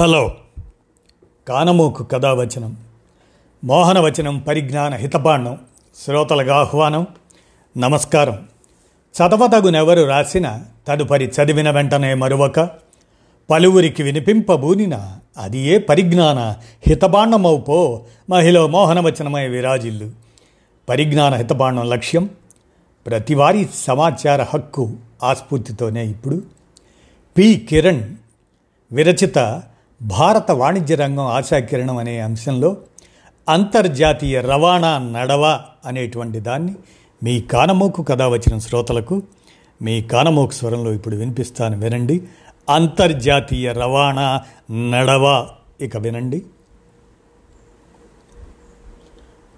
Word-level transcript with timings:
Hello. 0.00 0.36
కానమోకు 1.48 2.04
కథావచనం 2.04 2.76
మోహనవచనం 3.64 4.38
పరిజ్ఞాన 4.38 4.94
హితపాండం 4.94 5.58
శ్రోతలకు 6.04 6.50
ఆహ్వానం 6.50 7.06
నమస్కారం. 7.78 8.48
చదవతగునెవరు 9.16 10.02
రాసిన 10.02 10.62
తదుపరి 10.88 11.26
చదివిన 11.26 11.70
వెంటనే 11.70 12.14
మరొక 12.14 12.70
పలువురికి 13.50 14.02
వినిపింపబూనిన 14.02 15.16
అది 15.36 15.58
ఏ 15.58 15.78
పరిజ్ఞాన 15.78 16.54
హితబాండమవుపో 16.86 18.02
మహిళ 18.30 18.60
మోహనవచనమై 18.60 19.48
విరాజిల్లు. 19.48 20.10
పరిజ్ఞాన 20.88 21.34
హితబాండం 21.34 21.88
లక్ష్యం 21.88 22.30
ప్రతివారీ 23.06 23.68
సమాచార 23.74 24.42
హక్కు 24.42 24.92
ఆస్ఫూర్తితోనే 25.22 26.06
ఇప్పుడు. 26.06 26.42
పి. 27.38 27.66
కిరణ్ 27.70 28.16
విరచిత 28.92 29.62
భారత 30.02 30.50
వాణిజ్య 30.50 30.94
రంగం 30.94 31.26
ఆశాకిరణం 31.26 31.96
అనే 31.96 32.20
అంశంలో 32.20 32.76
అంతర్జాతీయ 33.48 34.40
రవాణా 34.40 34.98
నడవ 34.98 35.60
అనేటువంటి 35.86 36.40
దాన్ని 36.40 36.74
మీ 37.22 37.40
కానమోకు 37.40 38.02
కథ 38.02 38.22
వచ్చిన 38.22 38.58
శ్రోతలకు 38.58 39.22
మీ 39.82 40.02
కానమోకు 40.02 40.50
స్వరంలో 40.50 40.92
ఇప్పుడు 40.92 41.16
వినిపిస్తాను 41.16 41.78
వినండి. 41.78 42.22
అంతర్జాతీయ 42.70 43.72
రవాణా 43.72 44.40
నడవ 44.90 45.48
ఇక 45.80 45.96
వినండి. 45.96 46.42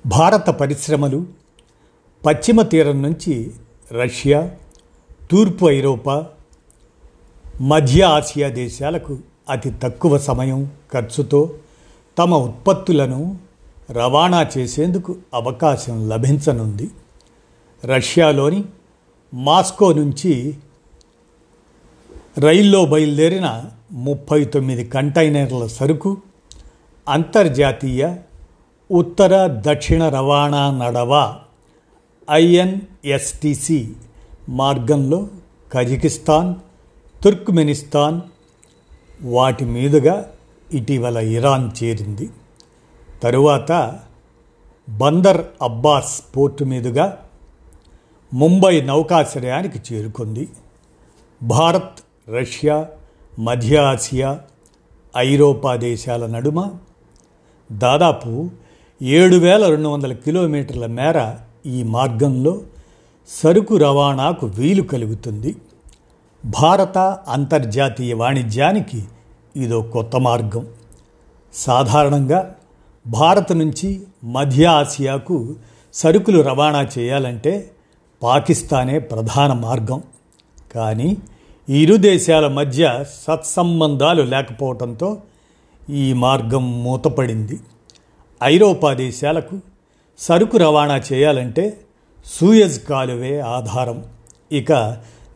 భారత 0.06 0.50
పరిశ్రమలు 0.50 1.27
పశ్చిమ 2.27 2.62
తీరం 2.62 3.02
నుంచి 3.02 3.52
రష్యా 3.92 4.50
తూర్పు 5.30 5.66
ఐరోపా 5.66 6.27
మధ్య 7.61 8.02
ఆసియా 8.02 8.48
దేశాలకు 8.48 9.19
అతి 9.48 9.70
తక్కువ 9.82 10.19
సమయం 10.19 10.70
ఖర్చుతో 10.92 11.55
తమ 12.19 12.34
ఉత్పత్తులను 12.34 13.36
రవాణా 13.91 14.50
చేసేందుకు 14.58 15.16
అవకాశం 15.34 16.08
లభించనుంది. 16.08 16.91
రష్యాలోని 17.84 18.64
మాస్కో 19.34 19.92
నుంచి 19.92 20.58
రైల్లో 22.39 22.84
బయలుదేరిన 22.84 23.64
ముప్పై 23.92 24.44
తొమ్మిది 24.44 24.84
కంటైనర్ల 24.84 25.66
సరుకు 25.66 26.16
అంతర్జాతీయ 27.09 28.16
ఉత్తర 28.91 29.62
దక్షిణ 29.66 30.09
రవాణా 30.09 30.70
నడవ 30.70 31.36
ఐఎన్ఎస్టిసి 32.31 33.92
మార్గంలో 34.48 35.28
కజకిస్తాన్ 35.72 36.55
తుర్క్మెనిస్తాన్ 37.22 38.20
వాటి 39.23 39.65
మీదుగా 39.65 40.31
ఇటీవల 40.73 41.17
ఇరాన్ 41.17 41.84
చేరింది. 41.84 42.31
తరువాత 43.23 43.98
బందర్ 44.89 45.45
అబ్బాస్ 45.62 46.37
పోర్టు 46.37 46.65
మీదుగా 46.65 47.19
ముంబై 48.34 48.81
నౌకాశ్రయానికి 48.81 49.95
చేరుకుంది. 49.95 50.48
భారత్ 51.43 52.31
రష్యా 52.31 52.89
మధ్య 53.39 53.78
ఆసియా 53.78 54.41
ఐరోపా 55.17 55.77
దేశాల 55.77 56.27
నడుమ 56.27 56.70
దాదాపు 57.73 58.50
ఏడు 59.03 59.37
వేల 59.37 59.69
రెండు 59.69 59.89
వందల 59.89 60.12
కిలోమీటర్ల 60.12 60.87
మేర 60.87 61.34
ఈ 61.67 61.83
మార్గంలో 61.83 62.61
సరుకు 63.28 63.77
రవాణాకు 63.77 64.47
వీలు 64.47 64.83
కలుగుతుంది. 64.83 65.56
భారత 66.44 66.98
అంతర్జాతీయ 67.28 68.14
వాణిజ్యానికి 68.14 69.04
ఇదో 69.56 69.82
కొత్త 69.82 70.16
మార్గం. 70.16 70.66
సాధారణంగా 71.54 72.54
భారత్ 73.06 73.52
నుంచి 73.52 74.02
మధ్య 74.24 74.66
ఆసియాకు 74.66 75.54
సరుకులు 75.94 76.42
రవాణా 76.42 76.88
చేయాలంటే 76.98 77.70
పాకిస్తానే 78.22 78.98
ప్రధాన 78.98 79.52
మార్గం. 79.52 80.02
కానీ 80.75 81.16
ఇరు 81.69 81.97
దేశాల 81.97 82.48
మధ్య 82.48 83.04
సత్సంబంధాలు 83.28 84.22
లేకపోవడంతో 84.22 85.19
ఈ 85.91 86.12
మార్గం 86.12 86.82
మూతపడింది. 86.82 87.60
ఐరోపా 88.42 88.92
దేశాలకు 88.92 89.60
సరుకు 90.19 90.56
రవాణా 90.56 91.00
చేయాలంటే 91.12 91.81
సూయజ్ 92.26 92.84
కాలువే 92.84 93.41
ఆధారం. 93.41 94.04
ఇక 94.52 94.72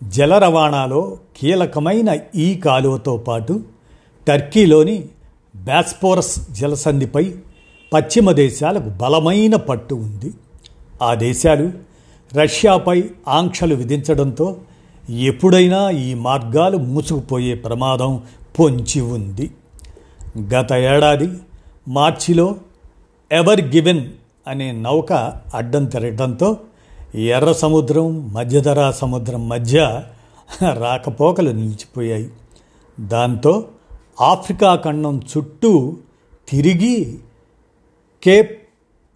జల 0.06 0.39
రవాణాలో 0.39 1.17
కీలకమైన 1.37 2.19
ఈ 2.34 2.55
కాలువతో 2.55 3.17
పాటు 3.17 3.61
టర్కీలోని 4.28 5.05
బ్యాస్పోరస్ 5.56 6.50
జలసంధిపై 6.50 7.34
పశ్చిమ 7.93 8.33
దేశాలకు 8.33 8.89
బలమైన 8.89 9.56
పట్టు 9.56 9.95
ఉంది. 9.95 10.34
ఆ 11.03 11.15
దేశాలు 11.15 11.72
రష్యాపై 12.34 13.05
ఆంక్షలు 13.28 13.75
విధించడంతో 13.75 14.56
ఎప్పుడైనా 15.11 15.91
ఈ 15.91 16.15
మార్గాలు 16.15 16.77
మూసుకుపోయే 16.77 17.55
ప్రమాదం 17.55 18.22
పొంచి 18.59 19.00
ఉంది. 19.00 19.50
గత 20.41 20.72
ఏడాది 20.72 21.28
మార్చిలో 21.89 22.56
ఎవర్ 23.33 23.61
గివెన్ 23.61 24.09
అనే 24.47 24.72
నౌక 24.72 25.12
అడ్డం 25.55 25.84
తిరగడంతో 25.84 26.56
ఎర్ర 27.16 27.53
సముద్రం 27.53 28.32
మధ్యధరా 28.32 28.91
సముద్రం 28.91 29.49
మధ్య 29.49 30.03
రాకపోకలు 30.75 31.50
నిలిచిపోయాయి. 31.50 32.31
దాంతో 33.00 33.69
ఆఫ్రికా 34.21 34.77
ఖండం 34.77 35.21
చుట్టూ 35.37 35.97
తిరిగి 36.49 37.19
కేప్ 38.22 38.69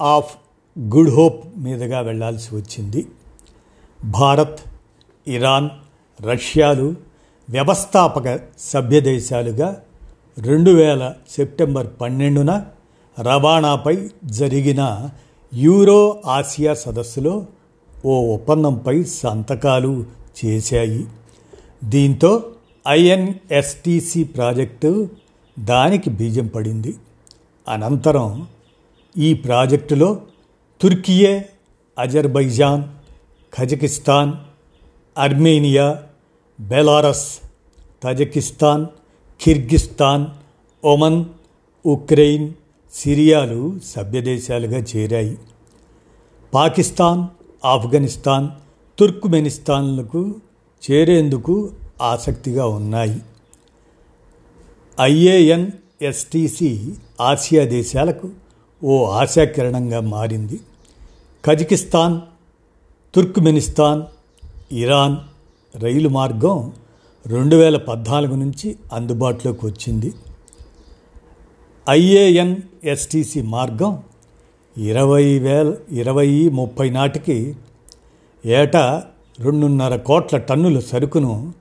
ఆఫ్ 0.02 0.36
గుడ్ 0.78 1.10
హోప్ 1.10 1.44
మీదుగా 1.56 2.00
వెళ్ళాల్సి 2.00 2.54
వచ్చింది. 2.54 3.06
భారత్ 4.04 4.60
ఇరాన్ 5.28 5.68
రష్యాలు 6.22 6.94
వ్యవస్థాపక 7.50 8.40
సభ్యదేశాలుగా 8.58 9.82
రెండు 10.38 10.70
వేల 10.70 11.12
సెప్టెంబర్ 11.30 11.86
పన్నెండున 12.00 12.64
రవాణాపై 13.20 14.10
జరిగిన 14.24 15.10
యూరో 15.54 16.22
ఆసియా 16.26 16.74
సదస్సులో 16.74 17.46
ఓ 18.04 18.34
ఒప్పందంపై 18.34 19.04
సంతకాలు 19.04 20.04
చేశాయి. 20.44 21.06
దీంతో 21.84 22.50
ఐఎన్ఎస్టిసి 22.88 24.24
ప్రాజెక్టు 24.24 25.08
దానికి 25.58 26.10
బీజం 26.10 26.46
పడింది. 26.46 26.94
అనంతరం 27.68 28.46
ఈ 29.18 29.34
ప్రాజెక్టులో 29.34 30.20
Turkiye 30.80 31.48
Azerbaijan 31.98 32.84
Kazakhstan 33.54 34.32
Armenia 35.18 36.02
Belarus 36.60 37.38
Tajikistan 38.02 38.86
Kyrgyzstan 39.40 40.26
Oman 40.84 41.24
Ukraine 41.86 42.52
సిరియాలు 42.92 43.78
సభ్యదేశాలుగా 43.84 44.78
చేరాయి. 44.96 45.38
పాకిస్తాన్ 46.54 47.26
ఆఫ్ఘనిస్తాన్ 47.65 48.48
తుర్క్మెనిస్తాన్లకు 48.98 50.34
చేరేందుకు 50.91 51.72
ఆసక్తిగా 52.03 52.66
ఉన్నాయి. 52.66 53.21
ఐఏఎన్ఎస్టిసి 55.00 56.94
ఆసియా 57.21 57.65
దేశాలకు 57.65 58.31
ఓ 58.84 59.04
ఆశాకిరణంగా 59.04 60.00
మారింది. 60.00 60.60
కజకిస్తాన్ 61.44 62.21
తుర్క్మెనిస్తాన్ 63.15 64.03
ఇరాన్ 64.72 65.16
రైలు 65.77 66.09
మార్గం 66.09 66.72
రెండు 67.27 67.56
వేల 67.56 67.77
పద్నాలుగు 67.77 68.34
నుంచి 68.34 68.77
అందుబాటులోకి 68.92 69.66
వచ్చింది. 69.66 70.15
ఐఏఎన్ఎస్టిసి 71.91 73.42
మార్గం 73.42 74.03
ఇరవై 74.78 75.38
వేల 75.38 75.76
ఇరవై 75.90 76.48
ముప్పై 76.48 76.90
నాటికి 76.90 77.56
ఏటా 78.44 79.04
రెండున్నర 79.40 79.96
కోట్ల 79.96 80.36
టన్నుల 80.38 80.78
సరుకును 80.78 81.52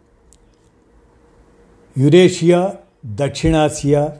యురేషియా 1.98 2.74
దక్షిణాసియా 3.06 4.12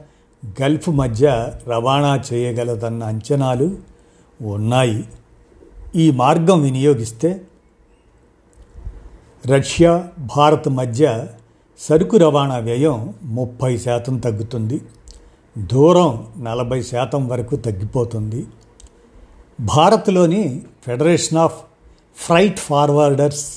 గల్ఫ్ 0.62 0.88
మధ్య 0.88 1.52
రవాణా 1.66 2.22
చేయగలదన్న 2.32 3.04
అంచనాలు 3.04 3.76
ఉన్నాయి. 4.42 5.04
ఈ 5.96 6.10
మార్గం 6.10 6.62
వినియోగిస్తే 6.62 7.40
రష్యా 9.46 10.08
భారత్ 10.36 10.68
మధ్య 10.68 11.26
సరుకు 11.78 12.16
రవాణా 12.16 12.58
వ్యయం 12.58 13.14
ముప్పై 13.22 13.78
శాతం 13.78 14.18
తగ్గుతుంది. 14.18 14.80
దూరం 15.58 16.26
నలభై 16.38 16.82
శాతం 16.82 17.28
వరకు 17.28 17.56
తగ్గిపోతుంది. 17.56 18.46
భారత్లోని 19.60 20.62
federation 20.86 21.38
of 21.38 21.54
freight 22.16 22.58
forwarders 22.58 23.52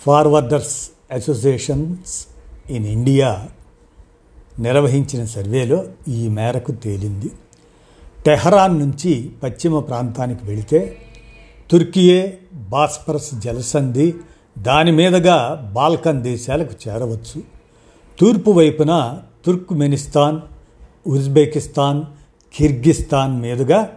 forwarders 0.00 0.90
associations 1.12 2.26
in 2.70 2.86
India 2.86 3.48
నిర్వహించిన 4.58 5.24
సర్వేలో 5.24 5.84
ఈ 6.08 6.28
మేరకు 6.28 6.72
తేలింది. 6.72 7.30
టెహరాన్ 8.26 8.78
నుంచి 8.78 9.30
పశ్చిమ 9.42 9.78
ప్రాంతానికి 9.78 10.40
వెళితే 10.44 10.98
తుర్కియే 11.70 12.38
బాస్పరస్ 12.54 13.34
జలసంధి 13.34 14.14
దాని 14.58 14.92
మీదుగా 14.92 15.70
బాల్కన్ 15.74 16.22
దేశాలకు 16.22 16.88
చేరవచ్చు. 16.88 17.42
తూర్పు 18.20 18.50
వైపున 18.50 19.18
తుర్క్మెనిస్తాన్ 19.46 20.40
ఉజ్బెకిస్తాన్ 21.06 22.04
కిర్గిస్తాన్ 22.54 23.40
మీదుగా 23.40 23.95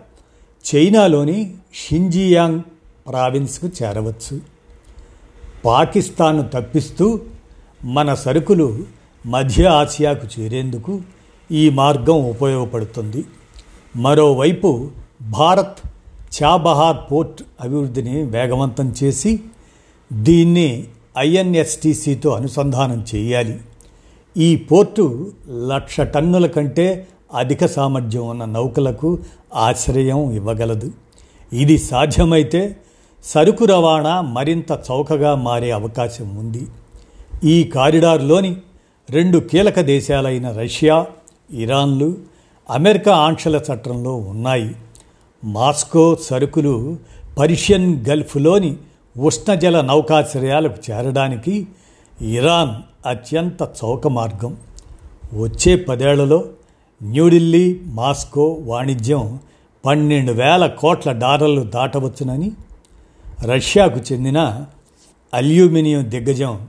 చైనాలోని 0.66 1.54
షింజియాంగ్ 1.74 2.62
ప్రావిన్స్కు 3.08 3.68
చేరవచ్చు. 3.68 4.40
పాకిస్తాన్ను 5.66 6.44
తప్పిస్తూ 6.44 7.20
మన 7.84 8.14
సరుకులు 8.14 8.84
మధ్య 9.26 9.66
ఆసియాకు 9.66 10.28
చేరేందుకు 10.40 11.02
ఈ 11.52 11.70
మార్గం 11.70 12.30
ఉపయోగపడుతుంది. 12.30 13.26
మరోవైపు 13.96 14.92
భారత్ 15.22 15.78
చాబహార్ 16.44 17.12
పోర్ట్ 17.12 17.44
అభివృద్ధిని 17.62 18.24
వేగవంతం 18.24 18.96
చేసి 19.04 19.40
దీన్ని 20.14 20.88
ఐఎన్ఎస్టీసీతో 21.18 22.30
అనుసంధానం 22.30 23.06
చేయాలి. 23.16 23.60
ఈ 24.38 24.56
పోర్టు 24.56 25.32
లక్ష 25.50 26.02
టన్నుల 26.02 26.48
కంటే 26.48 27.08
అధిక 27.34 27.66
సామర్థ్యం 27.66 28.28
ఉన్న 28.28 28.46
నౌకలకు 28.46 29.20
ఆశ్రయం 29.56 30.32
ఇవ్వగలదు. 30.32 30.92
ఇది 31.54 31.78
సాధ్యమైతే 31.78 32.78
సరుకు 33.24 33.66
రవాణా 33.66 34.22
మరింత 34.22 34.80
చౌకగా 34.92 35.36
మారే 35.36 35.72
అవకాశం 35.72 36.36
ఉంది. 36.36 36.68
ఈ 37.44 37.64
కారిడార్లోని 37.64 38.58
రెండు 39.10 39.38
కీలక 39.38 39.80
దేశాలైన 39.80 40.52
రష్యా 40.52 41.08
ఇరాన్లు 41.54 42.18
అమెరికా 42.70 43.16
ఆంక్షల 43.16 43.62
చట్టంలో 43.74 44.16
ఉన్నాయి. 44.16 44.76
మాస్కో 45.44 46.16
సరుకులు 46.16 46.98
పర్షియన్ 47.40 48.06
గల్ఫ్లోని 48.10 48.78
ఉష్ణజల 49.18 49.82
నౌకాశ్రయాలకు 49.82 50.92
చేరడానికి 50.92 51.68
ఇరాన్ 52.22 53.08
అత్యంత 53.08 53.62
చౌక 53.62 54.08
మార్గం. 54.08 54.58
వచ్చే 55.34 55.76
పదేళ్ళలో 55.76 56.46
న్యూఢిల్లీ 57.04 57.80
మాస్కో 57.86 58.46
వాణిజ్యం 58.46 59.40
పన్నెండు 59.86 60.32
వేల 60.32 60.68
కోట్ల 60.68 61.12
డాలర్లు 61.12 61.62
దాటవచ్చునని 61.62 62.52
రష్యాకు 63.42 64.00
చెందిన 64.00 64.66
అల్యూమినియం 65.34 66.10
దిగ్గజం 66.10 66.68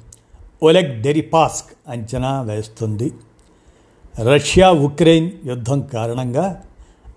ఒలెగ్ 0.62 1.02
డెరిపాస్క్ 1.02 1.90
అంచనా 1.90 2.42
వేస్తుంది. 2.42 3.12
రష్యా 4.24 4.70
ఉక్రెయిన్ 4.70 5.30
యుద్ధం 5.44 5.80
కారణంగా 5.80 6.62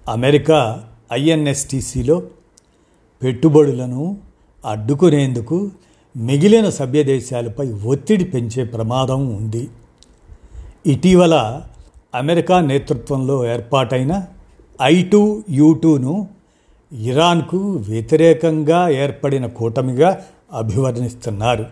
అమెరికా 0.10 0.84
ఐఎన్ఎస్టీసీలో 1.14 2.24
పెట్టుబడులను 3.24 4.18
అడ్డుకునేందుకు 4.66 5.72
మిగిలిన 6.18 6.70
సభ్య 6.70 7.04
దేశాలపై 7.04 7.72
ఒత్తిడి 7.72 8.24
పెంచే 8.24 8.64
ప్రమాదం 8.64 9.28
ఉంది. 9.36 9.68
ఇటీవల 10.88 11.62
అమెరికా 12.16 12.62
నేతృత్వంలో 12.62 13.46
ఏర్పాటైన 13.46 14.26
ఐ 14.82 15.04
టూ 15.04 15.44
యూ 15.50 15.74
టూను 15.74 16.28
ఇరాన్కు 16.94 17.58
వ్యతిరేకంగా 17.58 18.90
ఏర్పడిన 18.90 19.46
కూటమిగా 19.46 20.24
అభివర్ణిస్తున్నారు. 20.54 21.66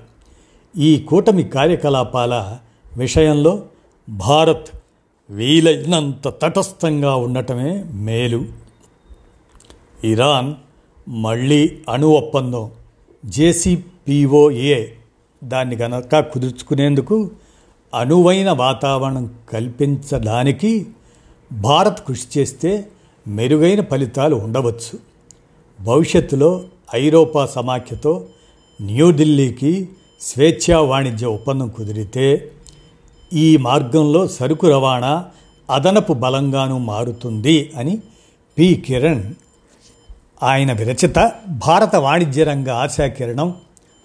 ఈ 0.77 0.99
కూటమి 0.99 1.43
కార్యకలాపాల 1.43 2.57
విషయంలో 2.97 3.63
భారత్ 4.09 4.69
వీలైనంత 5.29 6.27
తటస్థంగా 6.27 7.15
ఉండటమే 7.15 7.83
మేలు. 7.83 8.45
ఇరాన్ 10.03 10.53
మళ్ళీ 11.09 11.79
అణు 11.89 12.07
ఒప్పందం 12.07 12.71
జేసీపీఓఏ 13.25 14.87
దాన్ని 15.43 15.75
కనుక 15.75 16.19
కుదుర్చుకునేందుకు 16.19 17.31
అనువైన 17.95 18.51
వాతావరణం 18.51 19.33
కల్పించడానికి 19.53 20.87
భారత్ 21.51 22.07
కృషి 22.07 22.39
చేస్తే 22.39 22.87
మెరుగైన 23.27 23.81
ఫలితాలు 23.81 24.35
ఉండవచ్చు. 24.35 24.99
భవిష్యత్తులో 25.83 26.63
ఐరోపా 26.95 27.45
సమాఖ్యతో 27.45 28.25
న్యూఢిల్లీకి 28.81 29.89
స్వేచ్ఛా 30.21 30.79
వాణిజ్య 30.79 31.27
ఒప్పందం 31.27 31.69
కుదిరితే 31.69 32.51
ఈ 33.33 33.57
మార్గంలో 33.57 34.27
సరుకు 34.27 34.69
రవాణా 34.69 35.25
అదనపు 35.69 36.13
బలంగాను 36.13 36.77
మారుతుంది 36.77 37.71
అని 37.77 38.01
పి. 38.57 38.83
కిరణ్. 38.87 39.33
ఆయన 40.43 40.73
విరచిత 40.73 41.31
భారత 41.47 41.95
వాణిజ్య 41.95 42.43
రంగ 42.43 42.69
ఆశాకిరణం 42.69 43.55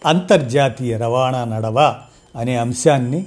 అంతర్జాతీయ 0.07 0.97
రవాణా 0.97 1.45
నడవ 1.45 1.95
అనే 2.37 2.57
అంశాన్ని 2.57 3.27